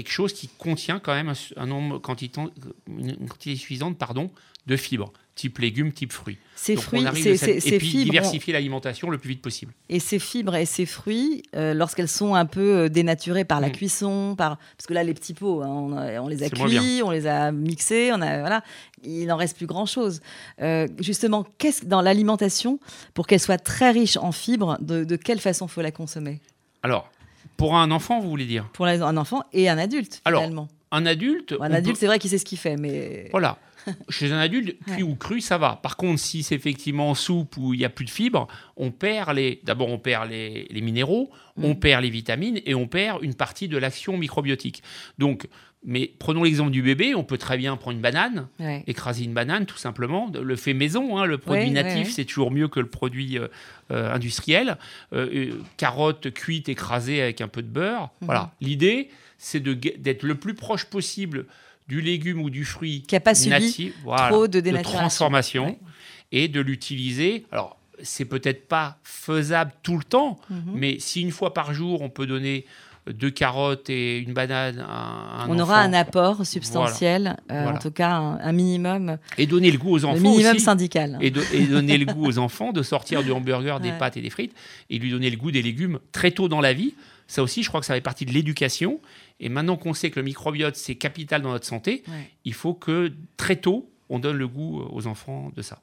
[0.02, 2.40] quelque chose qui contient quand même un, nombre, quantité,
[2.88, 4.30] une quantité suffisante pardon,
[4.66, 6.38] de fibres, type légumes, type fruits.
[6.57, 9.18] Ces Donc, on fruits, arrive ces, cette- ces- et ces puis fibres, diversifier l'alimentation le
[9.18, 9.72] plus vite possible.
[9.90, 13.68] Et ces fibres et ces fruits, euh, lorsqu'elles sont un peu euh, dénaturées par la
[13.68, 13.72] Mm.
[13.72, 15.92] cuisson, par parce que là les petits pots, hein, on,
[16.24, 18.62] on les a cuits, on les a mixés, on a voilà,
[19.02, 20.20] il n'en reste plus grand chose.
[21.00, 22.78] justement, qu'est-ce dans l'alimentation
[23.12, 26.40] pour qu'elle soit très riche en fibres, de, de quelle façon faut la consommer?
[26.83, 27.11] Alors,
[27.56, 28.68] pour un enfant, vous voulez dire?
[28.72, 30.68] Pour un enfant et un adulte Alors, finalement.
[30.90, 33.58] Un adulte, Bon, un adulte, peut- c'est vrai qu'il sait ce qu'il fait, mais Voilà.
[34.08, 34.94] Chez un adulte, Ouais.
[34.94, 35.78] cuit ou cru, ça va.
[35.82, 38.90] Par contre, si c'est effectivement en soupe où il n'y a plus de fibres, on
[38.90, 39.60] perd les.
[39.64, 41.78] D'abord, on perd les, les minéraux, on Mhm.
[41.80, 44.82] perd les vitamines et on perd une partie de l'action microbiotique.
[45.18, 45.48] Donc,
[45.86, 48.82] mais prenons l'exemple du bébé, on peut très bien prendre une banane, ouais.
[48.86, 52.24] écraser une banane tout simplement, le fait maison, hein, le produit Ouais, natif, ouais, c'est
[52.24, 53.48] toujours mieux que le produit euh,
[53.90, 54.78] euh, industriel.
[55.12, 58.04] Euh, carottes cuites, écrasées avec un peu de beurre.
[58.20, 58.26] Mhm.
[58.26, 58.52] Voilà.
[58.62, 61.44] L'idée, c'est d'être le plus proche possible
[61.88, 65.78] du légume ou du fruit Qui a pas subi natif, voilà, trop de transformation Ouais.
[66.32, 67.44] et de l'utiliser.
[67.52, 70.58] Alors, c'est peut-être pas faisable tout le temps, Mhm.
[70.74, 72.64] mais si une fois par jour on peut donner
[73.06, 77.76] deux carottes et une banane à un on aura un apport substantiel, euh, Voilà.
[77.76, 80.60] en tout cas un, un minimum, et donner le goût aux le enfants minimum aussi,
[80.64, 81.18] syndical.
[81.20, 83.98] et, donner le goût aux enfants de sortir du hamburger, des Ouais.
[83.98, 84.54] pâtes et des frites,
[84.88, 86.94] et lui donner le goût des légumes très tôt dans la vie.
[87.26, 89.00] Ça aussi, je crois que ça fait partie de l'éducation.
[89.40, 92.30] Et maintenant qu'on sait que le microbiote, c'est capital dans notre santé, Ouais.
[92.44, 95.80] il faut que très tôt, on donne le goût aux enfants de ça.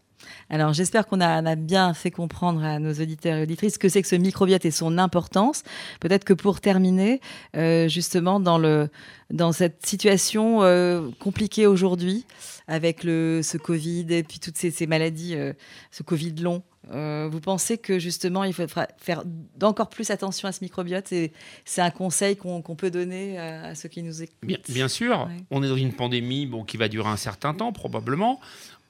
[0.50, 3.90] Alors j'espère qu'on a, a bien fait comprendre à nos auditeurs et auditrices ce que
[3.90, 5.64] c'est que ce microbiote et son importance.
[6.00, 7.22] Peut-être que pour terminer,
[7.56, 8.90] euh, justement dans, le,
[9.30, 12.26] dans cette situation euh, compliquée aujourd'hui,
[12.68, 15.54] avec le, ce Covid et puis toutes ces, ces maladies, euh,
[15.92, 19.24] ce Covid long, vous pensez que justement il faudra faire
[19.56, 21.32] d'encore plus attention à ce microbiote C'est
[21.64, 24.36] c'est un conseil qu'on peut donner à, à ceux qui nous écoutent?
[24.44, 25.38] Bien, bien sûr, Ouais.
[25.52, 28.42] on est dans une pandémie bon, qui va durer un certain temps, probablement.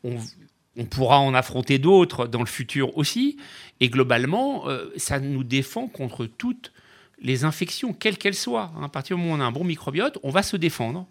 [0.03, 0.15] On,
[0.77, 3.37] on pourra en affronter d'autres dans le futur aussi.
[3.79, 6.71] Et globalement, euh, ça nous défend contre toutes
[7.21, 8.71] les infections, quelles qu'elles soient.
[8.77, 8.83] hein.
[8.83, 11.07] À partir du moment où on a un bon microbiote, on va se défendre.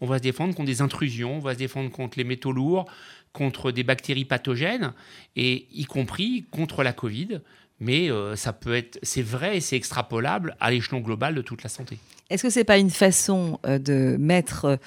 [0.00, 2.86] On va se défendre contre des intrusions, on va se défendre contre les métaux lourds,
[3.32, 4.92] contre des bactéries pathogènes,
[5.36, 7.40] et y compris contre la Covid.
[7.80, 11.62] Mais euh, ça peut être, c'est vrai et c'est extrapolable à l'échelon global de toute
[11.62, 11.98] la santé.
[12.30, 14.78] Est-ce que c'est pas une façon euh, de mettre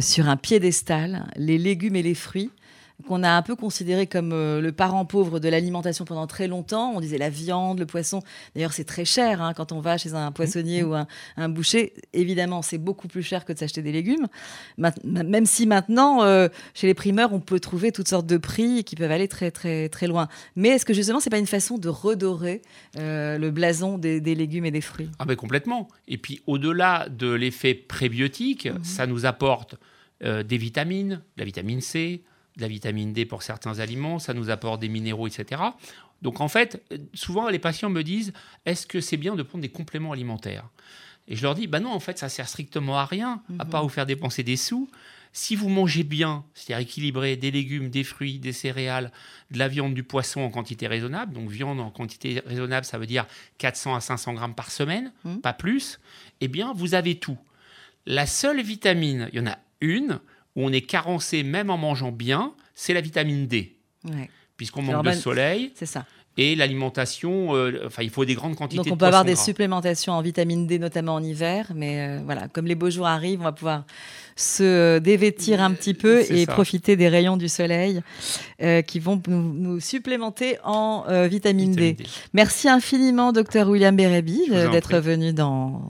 [0.00, 2.50] sur un piédestal les légumes et les fruits
[3.06, 6.92] qu'on a un peu considéré comme euh, le parent pauvre de l'alimentation pendant très longtemps.
[6.94, 8.22] On disait la viande, le poisson.
[8.54, 11.94] D'ailleurs, c'est très cher hein, quand on va chez un poissonnier ou un, un boucher.
[12.12, 14.26] Évidemment, c'est beaucoup plus cher que de s'acheter des légumes.
[14.78, 18.84] Ma- même si maintenant, euh, chez les primeurs, on peut trouver toutes sortes de prix
[18.84, 20.28] qui peuvent aller très très très loin.
[20.56, 22.62] Mais est-ce que justement, c'est pas une façon de redorer
[22.96, 25.10] euh, le blason des, des légumes et des fruits?
[25.18, 25.88] Ah ben complètement.
[26.08, 29.76] Et puis au-delà de l'effet prébiotique, ça nous apporte
[30.24, 32.22] euh, des vitamines, la vitamine C,
[32.60, 35.60] de la vitamine D pour certains aliments, ça nous apporte des minéraux, etc.
[36.22, 36.82] Donc en fait,
[37.14, 38.32] souvent les patients me disent,
[38.66, 40.68] est-ce que c'est bien de prendre des compléments alimentaires?
[41.28, 43.70] Et je leur dis, bah non, en fait, ça sert strictement à rien, à Mhm.
[43.70, 44.88] part vous faire dépenser des sous.
[45.32, 49.12] Si vous mangez bien, c'est-à-dire équilibré, des légumes, des fruits, des céréales,
[49.52, 53.06] de la viande, du poisson en quantité raisonnable, donc viande en quantité raisonnable, ça veut
[53.06, 53.26] dire
[53.58, 55.36] 400 à 500 grammes par semaine, Mmh.
[55.36, 56.00] pas plus,
[56.40, 57.38] eh bien, vous avez tout.
[58.06, 60.18] La seule vitamine, il y en a une,
[60.56, 65.04] où on est carencé même en mangeant bien, c'est la vitamine D, Ouais, puisqu'on manque
[65.04, 66.06] de ben, soleil c'est ça.
[66.36, 69.34] et l'alimentation, euh, enfin, il faut des grandes quantités Donc de on peut avoir des
[69.34, 69.44] gras.
[69.44, 73.40] supplémentations en vitamine D, notamment en hiver, mais euh, voilà, comme les beaux jours arrivent,
[73.40, 73.84] on va pouvoir
[74.36, 76.52] se dévêtir un petit peu et ça.
[76.52, 78.00] profiter des rayons du soleil
[78.62, 82.02] euh, qui vont nous, nous supplémenter en euh, vitamine, Vitamine D.
[82.04, 82.10] D.
[82.32, 85.82] Merci infiniment, docteur William Bérébi, euh, d'être venu dans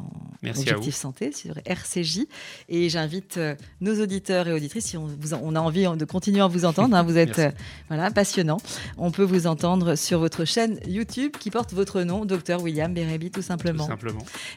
[0.42, 2.20] Merci à Objectif Santé sur RCJ.
[2.68, 6.04] Et j'invite euh, nos auditeurs et auditrices, si on, vous en- on a envie de
[6.04, 7.50] continuer à vous entendre, hein, vous êtes euh,
[7.88, 8.56] voilà, passionnant.
[8.96, 13.30] On peut vous entendre sur votre chaîne YouTube qui porte votre nom, docteur William Bérébi,
[13.30, 13.86] tout Tout simplement.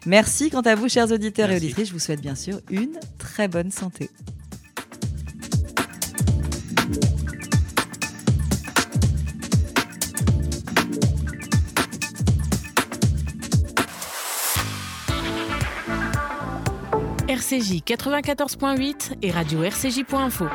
[0.06, 1.88] Merci quant à vous, chers auditeurs et auditrices.
[1.90, 4.10] Je vous souhaite bien sûr une très bonne santé.
[17.34, 20.46] RCJ 94.8 et radio rcj.info.